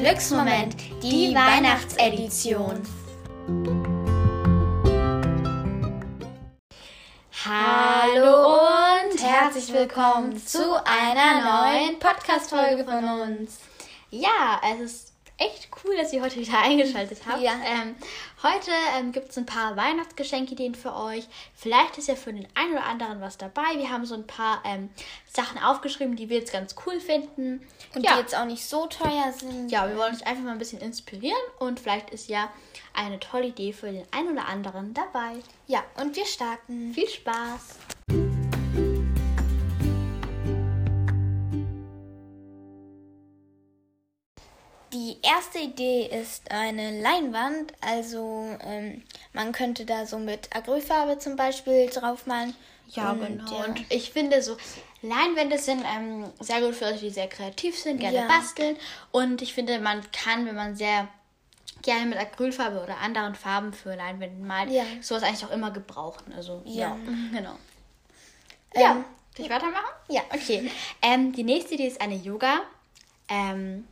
[0.00, 2.82] Glücksmoment, die Weihnachtsedition.
[7.44, 13.60] Hallo und herzlich willkommen zu einer neuen Podcast-Folge von uns.
[14.10, 17.42] Ja, es ist echt cool, dass ihr heute wieder eingeschaltet habt.
[17.42, 17.52] Ja.
[17.64, 17.94] Ähm,
[18.42, 21.26] heute ähm, gibt es ein paar Weihnachtsgeschenkideen für euch.
[21.54, 23.76] Vielleicht ist ja für den einen oder anderen was dabei.
[23.76, 24.90] Wir haben so ein paar ähm,
[25.26, 27.66] Sachen aufgeschrieben, die wir jetzt ganz cool finden.
[27.94, 28.14] Und ja.
[28.14, 29.70] die jetzt auch nicht so teuer sind.
[29.70, 32.50] ja, wir wollen euch einfach mal ein bisschen inspirieren und vielleicht ist ja
[32.92, 35.34] eine tolle Idee für den einen oder anderen dabei.
[35.66, 36.92] Ja, und wir starten.
[36.92, 37.93] Viel Spaß!
[45.24, 47.72] Erste Idee ist eine Leinwand.
[47.80, 52.54] Also ähm, man könnte da so mit Acrylfarbe zum Beispiel draufmalen.
[52.88, 53.52] Ja, Und, genau.
[53.58, 53.64] ja.
[53.64, 54.56] Und ich finde so,
[55.02, 58.28] Leinwände sind ähm, sehr gut für Leute, die sehr kreativ sind, gerne Ja.
[58.28, 58.76] basteln.
[59.10, 61.08] Und ich finde, man kann, wenn man sehr
[61.82, 64.84] gerne mit Acrylfarbe oder anderen Farben für Leinwände malt, Ja.
[65.00, 66.32] sowas eigentlich auch immer gebrauchen.
[66.36, 66.96] Also, ja, Ja.
[67.32, 67.56] genau.
[68.74, 69.04] Ähm, ja,
[69.36, 69.84] soll ich weitermachen?
[70.08, 70.22] Ja.
[70.30, 70.70] Okay.
[71.02, 72.60] Ähm, die nächste Idee ist eine Yoga.
[73.28, 73.86] Ähm,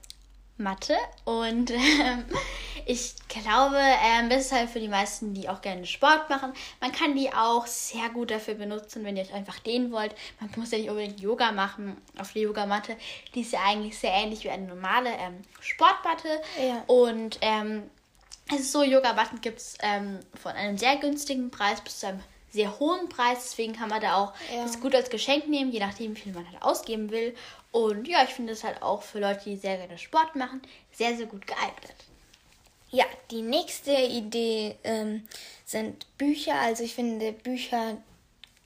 [0.58, 2.25] Matte und ähm,
[2.86, 6.53] ich glaube, ähm, das ist halt für die meisten, die auch gerne Sport machen.
[6.81, 10.14] Man kann die auch sehr gut dafür benutzen, wenn ihr euch einfach dehnen wollt.
[10.41, 12.97] Man muss ja nicht unbedingt Yoga machen auf der Yogamatte.
[13.34, 16.28] Die ist ja eigentlich sehr ähnlich wie eine normale ähm, Sportmatte.
[16.61, 16.84] Ja.
[16.86, 17.84] Und ähm,
[18.50, 22.20] es ist so, Yoga-Matten gibt es ähm, von einem sehr günstigen Preis bis zu einem
[22.53, 23.39] sehr hohen Preis.
[23.42, 24.62] Deswegen kann man da auch Ja.
[24.62, 27.34] das gut als Geschenk nehmen, je nachdem, wie viel man halt ausgeben will.
[27.72, 30.61] Und ja, ich finde es halt auch für Leute, die sehr gerne Sport machen,
[30.92, 31.97] sehr, sehr gut geeignet.
[32.91, 35.27] Ja, die nächste Idee ähm,
[35.64, 36.55] sind Bücher.
[36.61, 37.97] Also ich finde Bücher,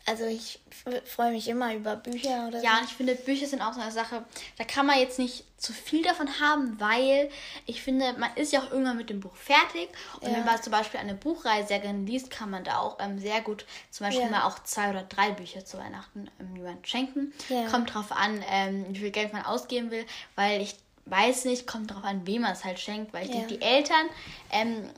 [0.07, 0.61] also ich
[1.05, 2.79] freue mich immer über Bücher oder Ja, so.
[2.81, 4.25] und ich finde, Bücher sind auch so eine Sache,
[4.57, 7.29] da kann man jetzt nicht zu viel davon haben, weil
[7.67, 9.89] ich finde, man ist ja auch irgendwann mit dem Buch fertig.
[10.21, 10.35] Und Ja.
[10.37, 13.41] wenn man zum Beispiel eine Buchreihe sehr gerne liest, kann man da auch ähm, sehr
[13.41, 14.31] gut zum Beispiel Ja.
[14.31, 17.33] mal auch zwei oder drei Bücher zu Weihnachten ähm, jemandem schenken.
[17.49, 17.67] Ja.
[17.69, 20.77] Kommt drauf an, ähm, wie viel Geld man ausgeben will, weil ich
[21.07, 24.07] weiß nicht, kommt drauf an, wem man es halt schenkt, weil ich denke, die Eltern,
[24.53, 24.91] ähm,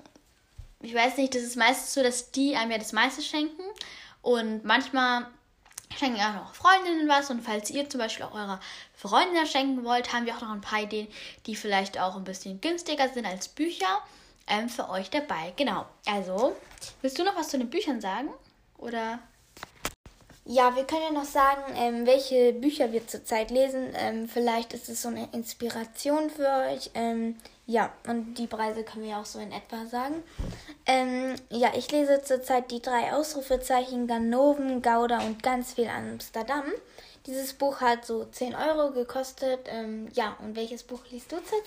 [0.81, 3.63] ich weiß nicht, das ist meistens so, dass die einem ja das meiste schenken.
[4.23, 5.27] Und manchmal
[5.97, 7.31] schenken auch noch Freundinnen was.
[7.31, 8.61] Und falls ihr zum Beispiel auch eurer
[8.95, 11.09] Freundin schenken wollt, haben wir auch noch ein paar Ideen,
[11.47, 14.03] die vielleicht auch ein bisschen günstiger sind als Bücher
[14.47, 15.53] ähm, für euch dabei.
[15.57, 15.87] Genau.
[16.07, 16.57] Also,
[17.01, 18.31] willst du noch was zu den Büchern sagen?
[18.77, 19.19] Oder?
[20.45, 23.93] Ja, wir können ja noch sagen, ähm, welche Bücher wir zurzeit lesen.
[23.95, 26.91] Ähm, vielleicht ist es so eine Inspiration für euch.
[27.71, 30.23] Ja, und die Preise können wir auch so in etwa sagen.
[30.87, 36.65] Ähm, ja, ich lese zurzeit die drei Ausrufezeichen Ganoven, Gouda und ganz viel Amsterdam.
[37.27, 39.67] Dieses Buch hat so 10 Euro gekostet.
[39.67, 41.61] Ähm, ja, und welches Buch liest du zurzeit?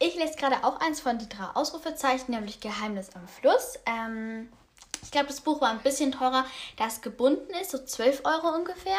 [0.00, 3.78] Ich lese gerade auch eins von die drei Ausrufezeichen, nämlich Geheimnis am Fluss.
[3.86, 4.48] Ähm,
[5.02, 6.44] ich glaube, das Buch war ein bisschen teurer,
[6.76, 8.98] da es gebunden ist, so 12 Euro ungefähr.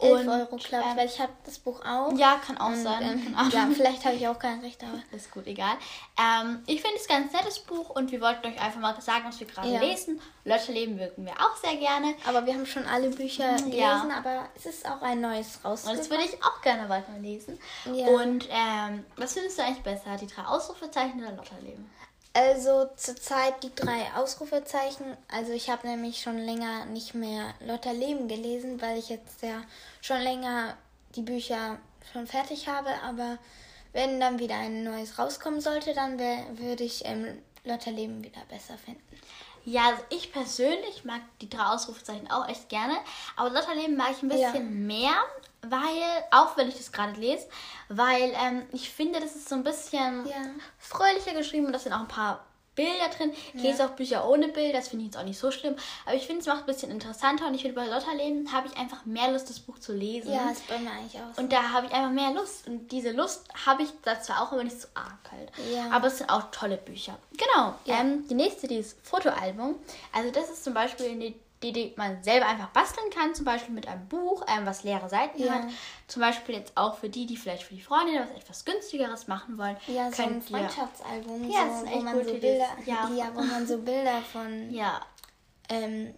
[0.00, 2.12] 11 Und, Euro, glaube ich, ähm, weil ich habe das Buch auch.
[2.16, 3.02] Ja, kann auch Und, sein.
[3.02, 5.00] ähm, ja, vielleicht habe ich auch kein Recht, aber...
[5.16, 5.74] Ist gut, egal.
[6.16, 9.24] Ähm, ich finde es ein ganz nettes Buch und wir wollten euch einfach mal sagen,
[9.26, 9.80] was wir gerade Ja.
[9.80, 10.20] lesen.
[10.44, 12.14] Lotterleben wirken wir auch sehr gerne.
[12.28, 14.08] Aber wir haben schon alle Bücher gelesen, Ja.
[14.16, 15.98] aber es ist auch ein neues Und rausgekommen.
[15.98, 17.58] das würde ich auch gerne weiterlesen.
[17.92, 18.06] Ja.
[18.06, 20.16] Und ähm, was findest du eigentlich besser?
[20.20, 21.90] Die drei Ausrufezeichen oder Lotterleben?
[22.38, 25.16] Also zurzeit die drei Ausrufezeichen.
[25.28, 29.62] Also ich habe nämlich schon länger nicht mehr Lotterleben gelesen, weil ich jetzt ja
[30.00, 30.76] schon länger
[31.16, 31.78] die Bücher
[32.12, 32.90] schon fertig habe.
[33.04, 33.38] Aber
[33.92, 38.78] wenn dann wieder ein neues rauskommen sollte, dann wär- würde ich ähm, Lotterleben wieder besser
[38.78, 39.02] finden.
[39.64, 42.94] Ja, also ich persönlich mag die drei Ausrufezeichen auch echt gerne.
[43.34, 44.60] Aber Lotterleben mag ich ein bisschen Ja.
[44.60, 45.14] mehr,
[45.70, 47.46] weil, auch wenn ich das gerade lese,
[47.88, 50.36] weil ähm, ich finde, das ist so ein bisschen Ja.
[50.78, 53.32] fröhlicher geschrieben und da sind auch ein paar Bilder drin.
[53.54, 55.74] Ich lese auch Bücher ohne Bild, das finde ich jetzt auch nicht so schlimm.
[56.06, 58.68] Aber ich finde, es macht es ein bisschen interessanter und ich finde, bei Lotterleben habe
[58.68, 60.32] ich einfach mehr Lust, das Buch zu lesen.
[60.32, 61.42] Ja, ist bei mir eigentlich auch so.
[61.42, 62.68] Und da habe ich einfach mehr Lust.
[62.68, 65.50] Und diese Lust habe ich da zwar auch, aber nicht so arg halt.
[65.74, 65.90] Ja.
[65.90, 67.18] Aber es sind auch tolle Bücher.
[67.32, 67.74] Genau.
[67.84, 67.98] Ja.
[67.98, 69.74] Ähm, die nächste, die ist Fotoalbum.
[70.12, 73.34] Also das ist zum Beispiel eine die, die man selber einfach basteln kann.
[73.34, 75.54] Zum Beispiel mit einem Buch, ähm, was leere Seiten Ja.
[75.54, 75.62] hat.
[76.06, 79.58] Zum Beispiel jetzt auch für die, die vielleicht für die Freundin was etwas günstigeres machen
[79.58, 79.76] wollen.
[79.88, 82.30] ja, so ein Freundschaftsalbum, Ja, so, wo man so.
[82.32, 83.10] Bilder, Ja.
[83.14, 83.30] ja.
[83.34, 85.00] wo man so Bilder von Ja,
[85.68, 86.14] ähm,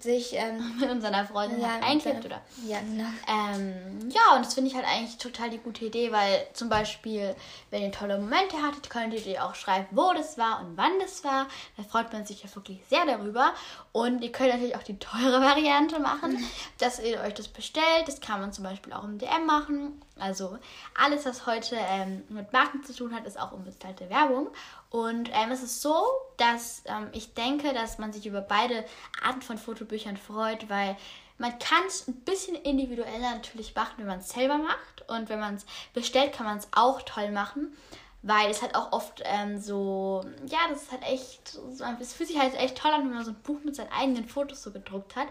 [0.00, 2.40] sich ähm, mit unserer Freundin ja, halt oder?
[2.66, 3.08] Ja, genau.
[3.28, 7.34] Ähm, ja, und das finde ich halt eigentlich total die gute Idee, weil zum Beispiel,
[7.70, 11.24] wenn ihr tolle Momente hattet, könntet ihr auch schreiben, wo das war und wann das
[11.24, 11.46] war.
[11.76, 13.54] Da freut man sich ja wirklich sehr darüber.
[13.92, 16.44] Und ihr könnt natürlich auch die teure Variante machen, mhm.
[16.78, 18.06] dass ihr euch das bestellt.
[18.06, 20.00] Das kann man zum Beispiel auch im DM machen.
[20.18, 20.58] Also
[21.00, 24.48] alles, was heute ähm, mit Marken zu tun hat, ist auch unbezahlte Werbung.
[24.94, 26.06] Und ähm, es ist so,
[26.36, 28.84] dass ähm, ich denke, dass man sich über beide
[29.20, 30.96] Arten von Fotobüchern freut, weil
[31.36, 35.02] man kann es ein bisschen individueller natürlich machen, wenn man es selber macht.
[35.08, 37.76] Und wenn man es bestellt, kann man es auch toll machen.
[38.22, 42.28] Weil es halt auch oft ähm, so, ja, das ist halt echt, so, es fühlt
[42.28, 44.70] sich halt echt toll an, wenn man so ein Buch mit seinen eigenen Fotos so
[44.70, 45.26] gedruckt hat.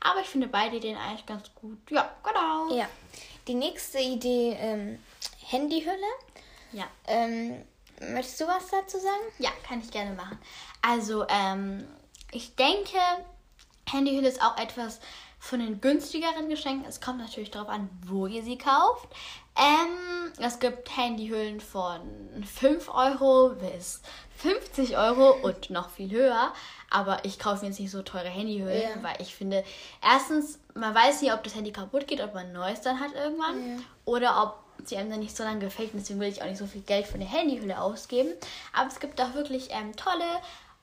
[0.00, 1.78] Aber ich finde beide Ideen eigentlich ganz gut.
[1.88, 2.76] Ja, genau.
[2.76, 2.86] Ja.
[3.48, 4.98] Die nächste Idee, ähm,
[5.42, 6.12] Handyhülle.
[6.72, 6.84] Ja.
[7.06, 7.64] Ähm,
[8.00, 9.22] möchtest du was dazu sagen?
[9.38, 10.38] Ja, kann ich gerne machen.
[10.82, 11.86] Also, ähm,
[12.32, 12.98] ich denke,
[13.88, 15.00] Handyhülle ist auch etwas
[15.38, 16.86] von den günstigeren Geschenken.
[16.88, 19.08] Es kommt natürlich darauf an, wo ihr sie kauft.
[19.56, 22.00] Ähm, es gibt Handyhüllen von
[22.44, 24.02] 5 Euro bis
[24.36, 26.52] 50 Euro und noch viel höher.
[26.90, 29.02] Aber ich kaufe mir jetzt nicht so teure Handyhüllen, ja.
[29.02, 29.64] weil ich finde,
[30.02, 33.12] erstens, man weiß nicht, ob das Handy kaputt geht, ob man ein neues dann hat
[33.14, 33.78] irgendwann.
[33.78, 33.82] Ja.
[34.04, 35.90] Oder ob sie einem dann nicht so lange gefällt.
[35.94, 38.30] Deswegen will ich auch nicht so viel Geld für eine Handyhülle ausgeben.
[38.72, 40.24] Aber es gibt auch wirklich ähm, tolle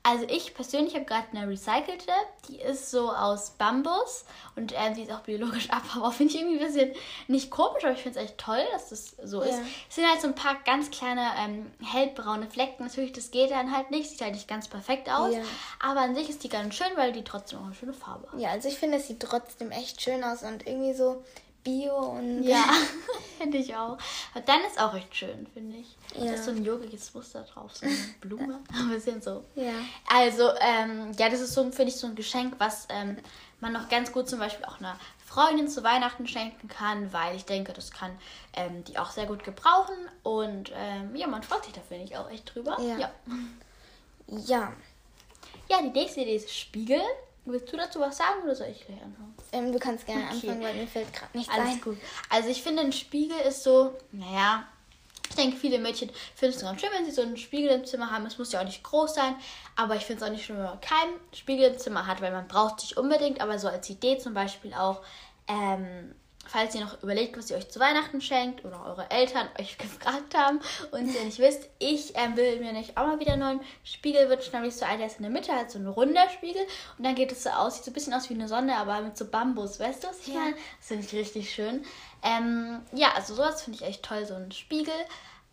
[0.05, 2.11] also ich persönlich habe gerade eine recycelte,
[2.49, 4.25] die ist so aus Bambus
[4.57, 6.11] und ähm, die ist auch biologisch abbaubar.
[6.11, 6.91] Finde ich irgendwie ein bisschen
[7.29, 9.47] nicht komisch, aber ich finde es echt toll, dass das so ja.
[9.47, 9.61] ist.
[9.87, 12.83] Es sind halt so ein paar ganz kleine ähm, hellbraune Flecken.
[12.83, 15.33] Natürlich, das geht dann halt nicht, sieht halt nicht ganz perfekt aus.
[15.33, 15.41] Ja.
[15.79, 18.37] Aber an sich ist die ganz schön, weil die trotzdem auch eine schöne Farbe hat.
[18.37, 21.23] Ja, also ich finde, es sieht trotzdem echt schön aus und irgendwie so
[21.63, 22.43] Bio und.
[22.43, 22.65] Ja,
[23.37, 23.97] finde ich auch.
[24.33, 25.95] Aber dann ist auch recht schön, finde ich.
[26.15, 26.25] Ja.
[26.25, 28.59] Da ist so ein yogiges Muster drauf, so eine Blume.
[28.73, 29.43] ein bisschen so.
[29.55, 29.73] Ja.
[30.07, 33.17] Also, ähm, ja, das ist so, finde ich, so ein Geschenk, was ähm,
[33.59, 37.45] man noch ganz gut zum Beispiel auch einer Freundin zu Weihnachten schenken kann, weil ich
[37.45, 38.11] denke, das kann
[38.55, 39.95] ähm, die auch sehr gut gebrauchen.
[40.21, 42.77] Und ähm, ja, man freut sich da, finde ich, auch echt drüber.
[42.79, 42.97] Ja.
[42.97, 43.11] ja.
[44.27, 44.73] Ja.
[45.69, 47.01] Ja, die nächste Idee ist Spiegel.
[47.45, 49.35] Willst du dazu was sagen oder soll ich gleich anfangen?
[49.51, 50.33] Ähm, du kannst gerne okay.
[50.33, 51.81] anfangen, weil mir fällt gerade nichts Alles ein.
[51.81, 51.97] gut.
[52.29, 54.65] Also ich finde, ein Spiegel ist so, naja,
[55.29, 58.11] ich denke, viele Mädchen finden es ganz schön, wenn sie so einen Spiegel im Zimmer
[58.11, 58.25] haben.
[58.25, 59.35] Es muss ja auch nicht groß sein,
[59.75, 62.31] aber ich finde es auch nicht schön, wenn man keinen Spiegel im Zimmer hat, weil
[62.31, 65.01] man braucht sich unbedingt, aber so als Idee zum Beispiel auch,
[65.47, 66.13] ähm,
[66.47, 70.35] falls ihr noch überlegt, was ihr euch zu Weihnachten schenkt oder eure Eltern euch gefragt
[70.35, 70.59] haben
[70.91, 74.29] und ihr nicht wisst, ich ähm, will mir nicht auch mal wieder einen neuen Spiegel
[74.29, 76.61] wünschen, nämlich so einer, der ist in der Mitte, halt so ein runder Spiegel
[76.97, 79.01] und dann geht es so aus, sieht so ein bisschen aus wie eine Sonne, aber
[79.01, 80.39] mit so Bambus, weißt du, was ich ja.
[80.39, 80.55] meine?
[80.79, 81.83] Das finde ich richtig schön.
[82.21, 84.93] Ähm, ja, also sowas finde ich echt toll, so ein Spiegel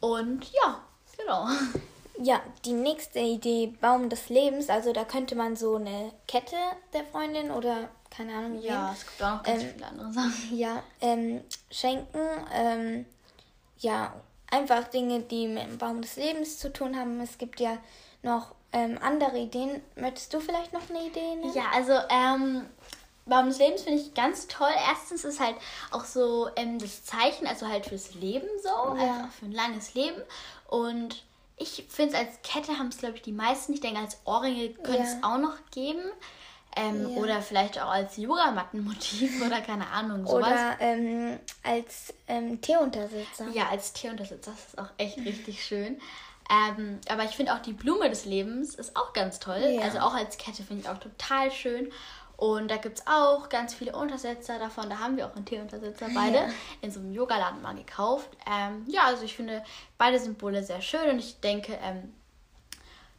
[0.01, 0.81] und ja,
[1.17, 1.47] genau.
[2.23, 6.57] Ja, die nächste Idee, Baum des Lebens, also da könnte man so eine Kette
[6.93, 8.61] der Freundin oder keine Ahnung.
[8.61, 8.95] Ja, wen.
[8.95, 10.33] es gibt auch noch ganz ähm, viele andere Sachen.
[10.59, 11.41] Ja, ähm,
[11.71, 12.19] schenken,
[12.53, 13.07] ähm,
[13.79, 14.13] ja,
[14.51, 17.21] einfach Dinge, die mit dem Baum des Lebens zu tun haben.
[17.21, 17.79] Es gibt ja
[18.23, 19.81] noch ähm, andere Ideen.
[19.97, 21.55] Möchtest du vielleicht noch eine Idee nennen?
[21.55, 22.67] Ja, also, ähm,
[23.27, 24.73] Baum des Lebens finde ich ganz toll.
[24.89, 25.57] Erstens ist halt
[25.91, 29.15] auch so das Zeichen, also halt fürs Leben so, ja.
[29.15, 30.21] einfach für ein langes Leben.
[30.69, 31.23] Und
[31.61, 33.75] ich finde es als Kette haben es, glaube ich, die meisten.
[33.75, 35.21] Ich denke, als Ohrringe könnte es ja.
[35.23, 36.03] auch noch geben.
[36.77, 37.17] Ähm, ja.
[37.17, 40.47] Oder vielleicht auch als Yogamattenmotiv oder keine Ahnung, sowas.
[40.47, 43.49] Oder ähm, als ähm, Teeuntersitzer.
[43.53, 44.53] Ja, als Teeuntersitzer.
[44.53, 46.01] Das ist auch echt richtig schön.
[46.51, 49.63] Ähm, aber ich finde auch die Blume des Lebens ist auch ganz toll.
[49.77, 49.83] Ja.
[49.83, 51.93] Also auch als Kette finde ich auch total schön.
[52.41, 54.89] Und da gibt es auch ganz viele Untersetzer davon.
[54.89, 56.49] Da haben wir auch einen Teeuntersetzer beide ja.
[56.81, 58.31] in so einem Yogaladen mal gekauft.
[58.51, 59.63] Ähm, ja, also ich finde
[59.99, 62.15] beide Symbole sehr schön und ich denke, ähm,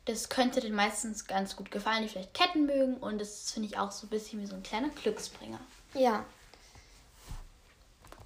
[0.05, 2.97] das könnte den meistens ganz gut gefallen, die vielleicht Ketten mögen.
[2.97, 5.59] Und das finde ich auch so ein bisschen wie so ein kleiner Glücksbringer.
[5.93, 6.25] Ja.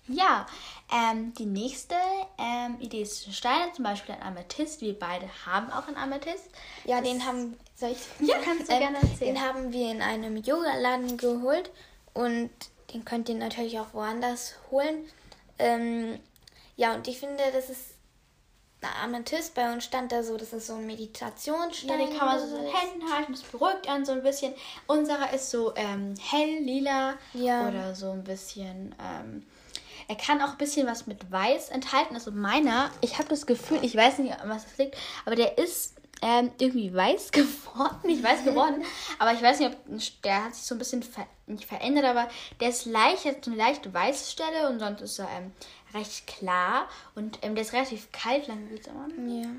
[0.08, 0.46] Ja,
[0.92, 1.96] ähm, die nächste
[2.38, 4.82] ähm, Idee ist Steine, zum Beispiel ein Amethyst.
[4.82, 6.50] Wir beide haben auch einen Amethyst.
[6.84, 8.28] Ja, das den haben, soll ich?
[8.28, 9.36] Ja, kannst du ähm, gerne erzählen.
[9.36, 11.72] Den haben wir in einem Yoga-Laden geholt
[12.14, 12.52] und
[12.94, 15.06] den könnt ihr natürlich auch woanders holen.
[15.58, 16.20] Ähm,
[16.76, 17.96] ja, und ich finde, das ist
[19.04, 22.00] Amethyst bei uns stand da so, das ist so ein Meditationsstein.
[22.00, 24.54] Ja, den kann man so in den Händen halten, das beruhigt einen so ein bisschen.
[24.88, 27.68] Unserer ist so ähm, hell, lila ja.
[27.68, 28.94] oder so ein bisschen.
[30.08, 32.16] Er kann auch ein bisschen was mit Weiß enthalten.
[32.16, 35.96] Also meiner, ich habe das Gefühl, ich weiß nicht, was das liegt, aber der ist
[36.22, 38.00] ähm, irgendwie weiß geworden.
[38.04, 38.84] Nicht weiß geworden,
[39.20, 42.28] aber ich weiß nicht, ob der hat sich so ein bisschen ver nicht verändert, aber
[42.60, 45.52] der ist leicht, hat eine leichte weiße Stelle und sonst ist er ähm,
[45.94, 49.50] recht klar und ähm, der ist relativ kalt, lange Ja.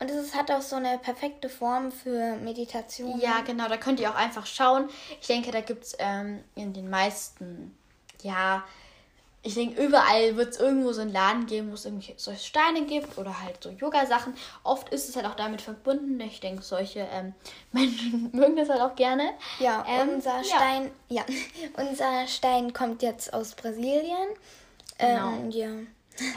[0.00, 3.18] Und es hat auch so eine perfekte Form für Meditation.
[3.20, 4.88] Ja, genau, da könnt ihr auch einfach schauen.
[5.20, 7.76] Ich denke, da gibt es ähm, in den meisten,
[8.22, 8.64] ja,
[9.46, 12.86] ich denke, überall wird es irgendwo so einen Laden geben, wo es irgendwie solche Steine
[12.86, 14.34] gibt oder halt so Yoga-Sachen.
[14.62, 16.18] Oft ist es halt auch damit verbunden.
[16.20, 17.34] Ich denke, solche ähm,
[17.72, 19.30] Menschen mögen das halt auch gerne.
[19.58, 20.44] Ja, Ähm, unser ja.
[20.44, 21.22] Stein, ja.
[21.76, 24.28] unser Stein kommt jetzt aus Brasilien.
[24.98, 25.28] Genau.
[25.28, 25.68] Ähm, ja.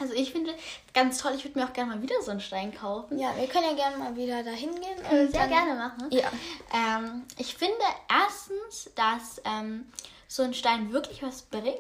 [0.02, 0.54] Also ich finde
[0.94, 3.18] ganz toll, ich würde mir auch gerne mal wieder so einen Stein kaufen.
[3.20, 4.96] ja, wir können ja gerne mal wieder dahin gehen.
[5.08, 6.08] Können wir und sehr gerne machen.
[6.10, 6.30] Ja.
[6.74, 7.78] Ähm, ich finde
[8.10, 9.86] erstens, dass ähm,
[10.28, 11.78] so ein Stein wirklich was bringt.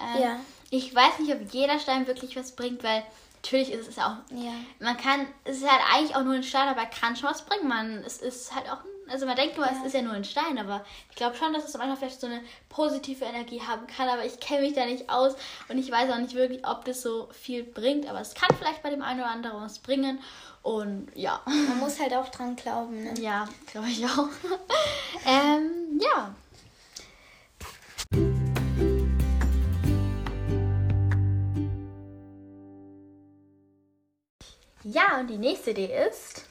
[0.00, 0.40] Ähm, Ja.
[0.70, 3.02] Ich weiß nicht, ob jeder Stein wirklich was bringt, weil
[3.46, 4.36] natürlich ist es ja auch.
[4.36, 4.52] Ja.
[4.80, 7.42] Man kann, es ist halt eigentlich auch nur ein Stein, aber er kann schon was
[7.42, 7.68] bringen.
[7.68, 10.58] Man, es ist halt auch, also man denkt immer, es ist ja nur ein Stein,
[10.58, 14.24] aber ich glaube schon, dass es manchmal vielleicht so eine positive Energie haben kann, aber
[14.24, 15.34] ich kenne mich da nicht aus
[15.68, 18.82] und ich weiß auch nicht wirklich, ob das so viel bringt, aber es kann vielleicht
[18.82, 20.18] bei dem einen oder anderen was bringen
[20.66, 21.40] und ja.
[21.46, 23.04] Man muss halt auch dran glauben.
[23.04, 23.14] Ne?
[23.20, 24.28] Ja, glaube ich auch.
[25.24, 26.34] ähm, ja.
[34.88, 36.44] Ja, und die nächste Idee ist.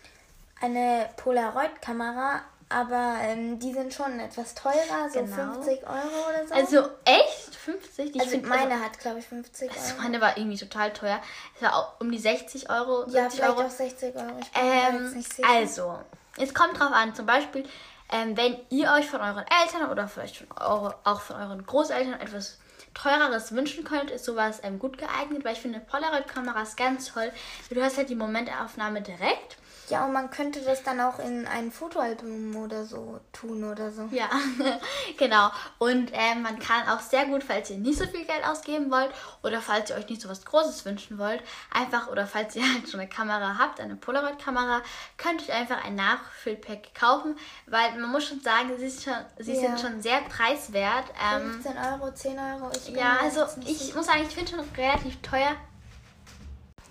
[0.62, 5.54] Eine Polaroid-Kamera, aber ähm, die sind schon etwas teurer, so Genau.
[5.54, 6.54] 50 Euro oder so.
[6.54, 7.56] Also echt?
[7.56, 8.12] 50?
[8.14, 10.02] Die also find- meine hat, glaube ich, 50 Also, Euro.
[10.04, 11.22] meine war irgendwie total teuer.
[11.56, 13.04] Es war auch um die 60 Euro.
[13.10, 13.68] ja, 70 vielleicht Euro.
[13.68, 14.40] auch 60 Euro.
[14.42, 15.50] Ich bin mir da jetzt Ähm, nicht sicher.
[15.50, 16.00] also,
[16.38, 17.68] es kommt drauf an, zum Beispiel,
[18.12, 22.20] ähm, wenn ihr euch von euren Eltern oder vielleicht von eure, auch von euren Großeltern
[22.20, 22.58] etwas
[22.96, 27.32] teureres wünschen könnt, ist sowas ähm, gut geeignet, weil ich finde Polaroid-Kamera ist ganz toll.
[27.70, 29.58] Du hast halt die Momentaufnahme direkt.
[29.90, 34.08] Ja, und man könnte das dann auch in ein Fotoalbum oder so tun oder so.
[34.12, 34.30] Ja,
[35.18, 35.50] genau.
[35.78, 39.12] Und ähm, man kann auch sehr gut, falls ihr nicht so viel Geld ausgeben wollt
[39.44, 42.90] oder falls ihr euch nicht so was Großes wünschen wollt, einfach oder falls ihr halt
[42.90, 44.82] schon eine Kamera habt, eine Polaroid-Kamera,
[45.18, 47.38] könnt ihr euch einfach ein Nachfüllpack kaufen,
[47.68, 49.62] weil man muss schon sagen, sie, ist schon, sie Ja.
[49.62, 51.06] sind schon sehr preiswert.
[51.34, 52.72] Ähm, 15 Euro, 10 Euro.
[52.76, 55.56] Ich ja, also ich muss sagen, ich finde schon relativ teuer.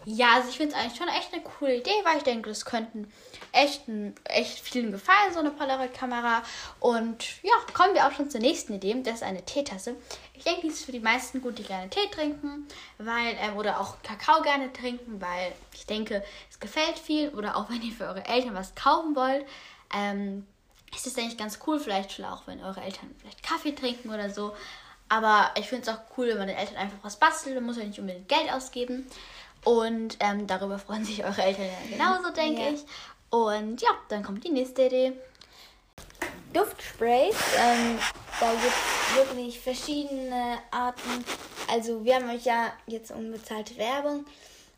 [0.06, 2.64] Ja, also ich finde es eigentlich schon echt eine coole Idee, weil ich denke, das
[2.66, 3.10] könnten
[3.52, 3.82] echt,
[4.24, 6.42] echt vielen gefallen, so eine Polaroid-Kamera.
[6.80, 8.94] Und ja, kommen wir auch schon zur nächsten Idee.
[9.02, 9.96] Das ist eine Teetasse.
[10.34, 12.66] Ich denke, die ist für die meisten gut, die gerne Tee trinken,
[12.98, 17.30] weil, ähm, oder auch Kakao gerne trinken, weil ich denke, es gefällt viel.
[17.30, 19.46] Oder auch wenn ihr für eure Eltern was kaufen wollt.
[19.94, 20.46] Ähm,
[20.94, 24.30] ist das eigentlich ganz cool, vielleicht schon auch, wenn eure Eltern vielleicht Kaffee trinken oder
[24.30, 24.54] so.
[25.08, 27.56] Aber ich finde es auch cool, wenn man den Eltern einfach was bastelt.
[27.56, 29.06] Dann muss man nicht unbedingt Geld ausgeben.
[29.64, 32.68] Und ähm, darüber freuen sich eure Eltern ja genauso, denke Ja.
[32.70, 32.84] ich.
[33.30, 35.12] Und ja, dann kommt die nächste Idee.
[36.52, 37.34] Duftsprays.
[37.58, 37.98] Ähm,
[38.40, 41.24] da gibt es wirklich verschiedene Arten.
[41.70, 44.24] Also wir haben euch ja jetzt unbezahlte Werbung.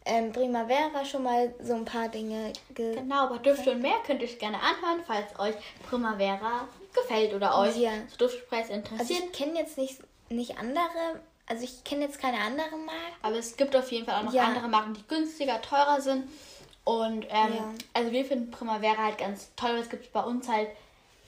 [0.05, 4.23] Ähm, Primavera schon mal so ein paar Dinge ge Genau, aber Düfte und mehr könnt
[4.23, 5.57] ihr euch gerne anhören, falls euch
[5.91, 7.91] Primavera gefällt oder euch Ja.
[8.09, 9.25] so Duftsprays Also interessieren.
[9.27, 13.01] ich kenne jetzt nicht, nicht andere, also ich kenne jetzt keine anderen Marken.
[13.23, 14.45] Aber es gibt auf jeden Fall auch noch Ja.
[14.45, 16.29] andere Marken, die günstiger, teurer sind.
[16.85, 17.75] Und ähm, Ja.
[17.95, 20.69] also wir finden Primavera halt ganz toll, weil es gibt bei uns halt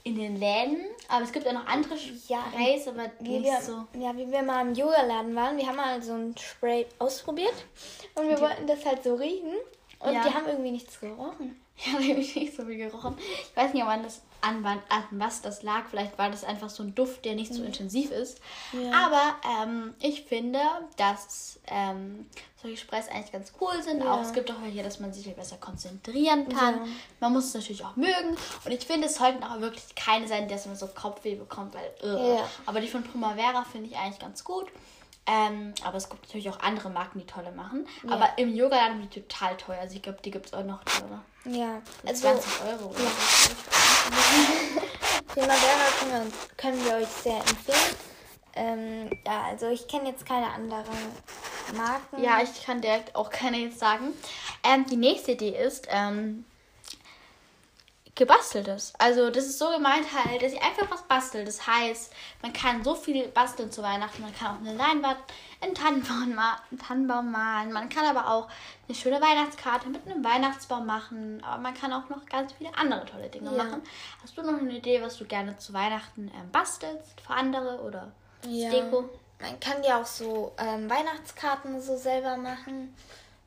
[0.04, 0.78] in den Läden.
[1.08, 1.94] Aber es gibt auch noch andere
[2.28, 3.86] Ja, Sprays, aber Wie nicht wir, so.
[3.98, 7.54] ja, wie wir mal im Yoga-Laden waren, wir haben mal so ein Spray ausprobiert
[8.14, 9.54] und wir wollten das halt so riechen
[10.00, 10.22] und Ja.
[10.22, 11.60] die haben irgendwie nichts gerochen.
[11.86, 13.16] Ja, da habe ich nicht so viel gerochen.
[13.18, 15.84] Ich weiß nicht, an, das, an, an was das lag.
[15.88, 18.40] Vielleicht war das einfach so ein Duft, der nicht so intensiv ist.
[18.72, 19.06] Ja.
[19.06, 20.60] Aber ähm, ich finde,
[20.96, 22.26] dass ähm,
[22.60, 24.02] solche Sprays eigentlich ganz cool sind.
[24.02, 24.12] Ja.
[24.12, 26.74] Auch es gibt auch welche, dass man sich halt besser konzentrieren kann.
[26.74, 26.92] Ja.
[27.20, 28.36] Man muss es natürlich auch mögen.
[28.64, 31.74] Und ich finde, es sollten auch wirklich keine sein, dass man so Kopfweh bekommt.
[31.74, 32.40] Weil, äh.
[32.66, 34.66] Aber die von Primavera finde ich eigentlich ganz gut.
[35.30, 37.86] Ähm, aber es gibt natürlich auch andere Marken, die tolle machen.
[38.02, 38.12] Ja.
[38.14, 39.78] Aber im Yoga sind die total teuer.
[39.80, 41.22] Also ich glaube, die gibt es auch noch teurer.
[41.44, 42.88] Ja, Also also 20 Euro.
[42.90, 43.10] Oder ja.
[43.10, 44.80] so.
[45.34, 47.96] Primavera können wir, uns- können wir euch sehr empfehlen.
[48.54, 50.96] Ähm, ja, also ich kenne jetzt keine anderen
[51.76, 52.22] Marken.
[52.22, 54.14] Ja, ich kann direkt auch keine jetzt sagen.
[54.64, 56.44] Ähm, die nächste Idee ist ähm,
[58.18, 58.92] gebasteltes.
[58.98, 61.48] Also das ist so gemeint halt, dass ihr einfach was bastelt.
[61.48, 64.20] Das heißt, man kann so viel basteln zu Weihnachten.
[64.20, 65.16] Man kann auch eine Leinwand,
[65.62, 67.72] einen Tannenbaum, einen Tannenbaum malen.
[67.72, 68.48] Man kann aber auch
[68.88, 71.42] eine schöne Weihnachtskarte mit einem Weihnachtsbaum machen.
[71.44, 73.64] Aber man kann auch noch ganz viele andere tolle Dinge Ja.
[73.64, 73.82] machen.
[74.22, 78.12] Hast du noch eine Idee, was du gerne zu Weihnachten ähm, bastelst für andere oder
[78.46, 78.68] ja.
[78.68, 79.08] Deko?
[79.40, 82.92] Man kann ja auch so ähm, Weihnachtskarten so selber machen.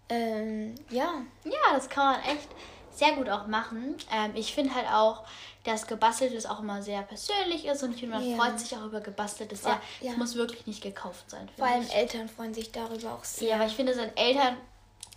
[0.07, 1.13] Ähm, ja.
[1.43, 2.47] Ja, das kann man echt
[2.93, 3.95] sehr gut auch machen.
[4.13, 5.23] Ähm, ich finde halt auch,
[5.63, 8.35] dass gebasteltes auch immer sehr persönlich ist und ich finde, man Ja.
[8.37, 9.63] freut sich auch über gebasteltes.
[9.63, 10.11] Ja, ja.
[10.11, 11.47] es muss wirklich nicht gekauft sein.
[11.57, 11.93] Vor allem ich.
[11.93, 13.49] Eltern freuen sich darüber auch sehr.
[13.49, 14.57] Ja, aber ich finde, seinen Eltern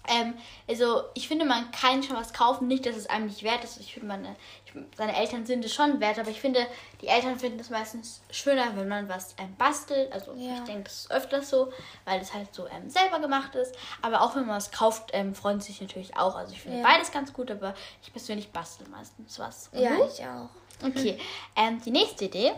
[0.08, 0.34] Ähm,
[0.68, 3.80] also ich finde, man kann schon was kaufen, nicht, dass es einem nicht wert ist.
[3.80, 6.66] Ich finde, meine, ich, seine Eltern sind es schon wert, aber ich finde,
[7.00, 10.12] die Eltern finden es meistens schöner, wenn man was ähm, bastelt.
[10.12, 10.54] Also Ja.
[10.54, 11.72] ich denke, das ist öfters so,
[12.04, 13.74] weil es halt so ähm, selber gemacht ist.
[14.02, 16.34] Aber auch wenn man es kauft, ähm, freuen sie sich natürlich auch.
[16.36, 16.82] Also ich finde Ja.
[16.84, 19.68] beides ganz gut, aber ich persönlich bastel meistens was.
[19.72, 20.04] Und Ja, du?
[20.04, 20.50] ich auch.
[20.86, 21.18] Okay,
[21.56, 22.52] ähm, die nächste Idee.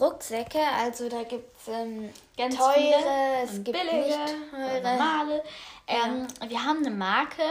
[0.00, 4.18] Rucksäcke, also da gibt es ähm, Ganz teure, viele es gibt billige, nicht
[4.50, 4.80] teure.
[4.82, 5.42] normale.
[5.86, 7.42] Ähm, Wir haben eine Marke,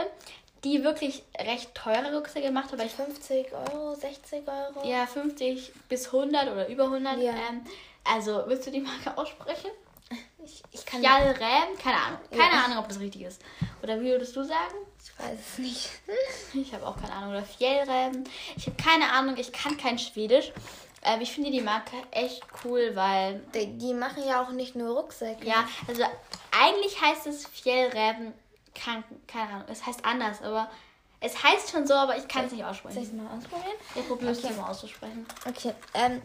[0.64, 4.86] die wirklich recht teure Rucksäcke macht, aber ich 50 Euro, 60 Euro.
[4.88, 7.18] ja 50 bis 100 oder über 100.
[7.18, 7.32] Ja.
[7.32, 7.64] Ähm,
[8.04, 9.70] also willst du die Marke aussprechen?
[10.44, 11.76] Ich, ich kann Fjall Räm?
[11.82, 12.20] Keine Ahnung.
[12.30, 12.64] Keine Ja.
[12.64, 13.42] Ahnung, ob das richtig ist.
[13.82, 14.76] Oder wie würdest du sagen?
[15.02, 15.90] Ich weiß es nicht.
[16.54, 17.30] Ich habe auch keine Ahnung.
[17.30, 18.22] Oder Fjellräben.
[18.56, 19.34] Ich habe keine Ahnung.
[19.38, 20.52] Ich kann kein Schwedisch.
[21.06, 24.96] Ähm, ich finde die Marke echt cool, weil Die, die machen ja auch nicht nur
[24.96, 25.46] Rucksäcke.
[25.46, 26.02] Ja, also
[26.50, 28.32] eigentlich heißt es Fjellräben
[28.74, 30.68] Kranken, keine Ahnung, es heißt anders, aber
[31.20, 33.02] es heißt schon so, aber ich kann es nicht Soll ich aussprechen.
[33.02, 33.76] es mal ausprobieren?
[33.94, 34.54] Ich probiere es Okay.
[34.54, 35.26] mal auszusprechen.
[35.48, 36.20] Okay, ähm,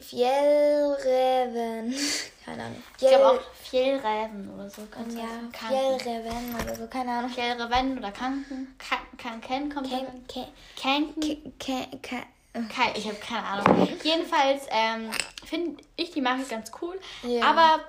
[0.00, 1.94] Fjellräven.
[2.44, 2.82] Keine Ahnung.
[3.00, 4.82] Ich glaube auch Fjellräben oder so.
[4.90, 5.24] Kannst Ja.
[5.52, 5.98] Kanken.
[6.00, 7.30] Fjellräven oder so, keine Ahnung.
[7.30, 8.76] Fjellräven oder Kanken.
[8.78, 10.26] Kan- Kanken kommt Ken, dann.
[10.28, 10.46] Ken,
[10.80, 11.58] Kanken.
[11.58, 12.22] Ken, Ken,
[12.68, 13.88] Kein, ich habe keine Ahnung.
[14.02, 15.10] Jedenfalls ähm,
[15.44, 16.98] finde ich die Marke ganz cool.
[17.22, 17.44] Ja.
[17.44, 17.80] Aber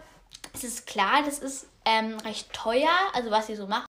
[0.53, 3.87] es ist klar, das ist ähm, recht teuer, also was sie so macht.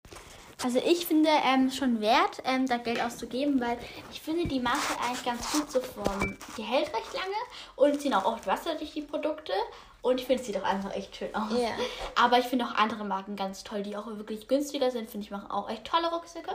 [0.64, 3.78] Also ich finde ähm, schon wert, ähm, da Geld auszugeben, weil
[4.10, 7.36] ich finde die Marke eigentlich ganz gut so vom, die hält recht lange
[7.76, 9.52] und ziehen auch oft Wasser durch die Produkte
[10.00, 11.52] und ich finde es sieht auch einfach echt schön aus.
[11.52, 11.70] Ja.
[12.14, 15.30] Aber ich finde auch andere Marken ganz toll, die auch wirklich günstiger sind, finde ich
[15.30, 16.54] machen auch echt tolle Rucksäcke.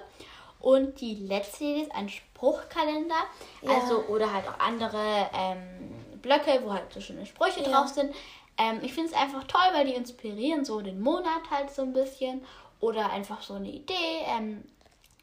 [0.61, 3.15] Und die letzte Idee ist ein Spruchkalender,
[3.61, 3.71] Ja.
[3.79, 7.69] also oder halt auch andere ähm, Blöcke, wo halt so schöne Sprüche Ja.
[7.71, 8.13] drauf sind.
[8.57, 11.93] Ähm, ich finde es einfach toll, weil die inspirieren so den Monat halt so ein
[11.93, 12.45] bisschen
[12.79, 14.63] oder einfach so eine Idee, ähm,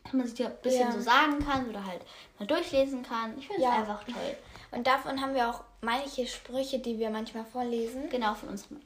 [0.05, 0.93] dass man sich die ein bisschen Ja.
[0.93, 2.01] so sagen kann oder halt
[2.39, 3.37] mal durchlesen kann.
[3.39, 4.37] Ich finde es einfach toll.
[4.71, 8.09] Und davon haben wir auch manche Sprüche, die wir manchmal vorlesen.
[8.11, 8.81] Genau, von unserem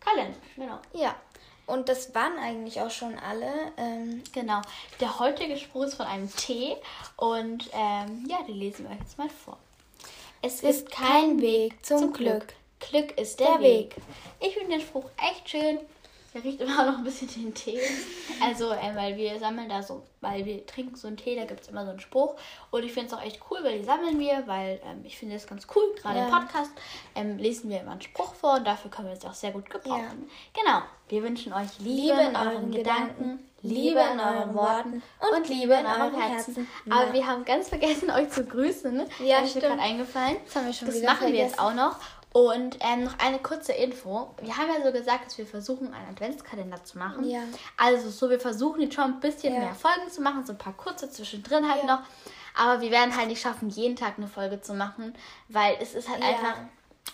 [0.00, 0.38] Kalender.
[0.54, 0.78] Genau.
[0.92, 1.14] Ja.
[1.66, 3.52] Und das waren eigentlich auch schon alle.
[3.76, 4.62] Ähm, Genau.
[5.00, 6.76] Der heutige Spruch ist von einem Tee
[7.16, 9.58] und ähm, ja, den lesen wir euch jetzt mal vor.
[10.42, 12.54] Es ist kein Weg zum Glück.
[12.78, 13.96] Glück ist der, Der Weg.
[14.38, 15.78] Ich finde den Spruch echt schön.
[16.36, 17.80] Der riecht immer noch ein bisschen den Tee.
[18.42, 21.62] Also, äh, weil wir sammeln da so, weil wir trinken so einen Tee, da gibt
[21.62, 22.36] es immer so einen Spruch.
[22.70, 25.34] Und ich finde es auch echt cool, weil die sammeln wir, weil ähm, ich finde
[25.34, 25.82] das ganz cool.
[26.02, 26.38] Gerade im Ja.
[26.38, 26.72] Podcast
[27.14, 29.70] ähm, lesen wir immer einen Spruch vor und dafür können wir es auch sehr gut
[29.70, 30.28] gebrauchen.
[30.52, 30.82] Genau.
[31.08, 35.02] Wir wünschen euch Liebe, in euren Gedanken, Liebe in euren Worten
[35.34, 36.68] und Liebe in eurem Herzen.
[36.90, 37.12] Aber Ja.
[37.14, 39.06] wir haben ganz vergessen, euch zu grüßen.
[39.24, 40.36] Ja, das ist mir gerade eingefallen.
[40.44, 41.80] Das haben wir schon Das machen wir jetzt vergessen.
[41.80, 41.98] auch noch.
[42.36, 44.34] Und ähm, noch eine kurze Info.
[44.42, 47.24] Wir haben ja so gesagt, dass wir versuchen, einen Adventskalender zu machen.
[47.26, 47.40] Ja.
[47.78, 49.60] Also so, wir versuchen jetzt schon ein bisschen Ja.
[49.60, 51.96] mehr Folgen zu machen, so ein paar kurze zwischendrin halt Ja.
[51.96, 52.02] noch.
[52.54, 55.14] Aber wir werden halt nicht schaffen, jeden Tag eine Folge zu machen,
[55.48, 56.56] weil es ist halt einfach,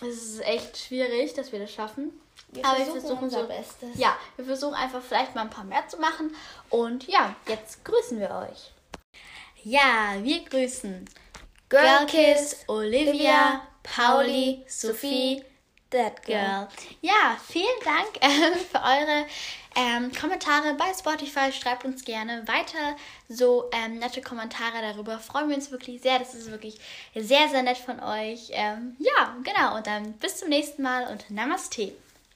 [0.01, 2.11] es ist echt schwierig, dass wir das schaffen.
[2.49, 3.89] wir Aber versuchen, wir versuchen unser so, Bestes.
[3.97, 6.35] ja, wir versuchen einfach vielleicht mal ein paar mehr zu machen.
[6.69, 8.71] Und ja, jetzt grüßen wir euch.
[9.63, 11.05] Ja, wir grüßen
[11.69, 15.43] Girlkiss, Olivia, Pauli, Sophie,
[15.93, 16.67] That girl.
[17.01, 19.25] Ja, vielen Dank ähm, für eure
[19.75, 21.51] ähm, Kommentare bei Spotify.
[21.51, 22.95] Schreibt uns gerne weiter
[23.29, 25.19] so ähm, nette Kommentare darüber.
[25.19, 26.17] Freuen wir uns wirklich sehr.
[26.17, 26.79] Das ist wirklich
[27.13, 28.49] sehr, sehr nett von euch.
[28.51, 29.77] Ähm, ja, genau.
[29.77, 31.93] Und dann bis zum nächsten Mal und Namaste.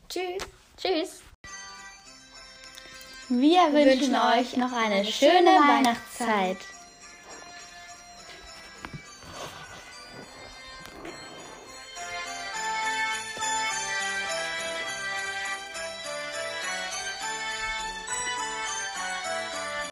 [0.08, 0.44] Tschüss.
[0.80, 1.22] Tschüss.
[3.30, 6.58] Wir wünschen euch noch eine schöne Weihnachtszeit.